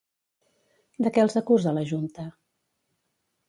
[1.07, 2.29] De què els acusa la junta?